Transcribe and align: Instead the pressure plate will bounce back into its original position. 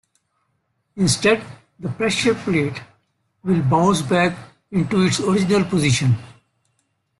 Instead 0.95 1.43
the 1.79 1.87
pressure 1.89 2.33
plate 2.33 2.81
will 3.43 3.61
bounce 3.61 4.01
back 4.01 4.35
into 4.71 5.01
its 5.05 5.19
original 5.19 5.63
position. 5.63 6.15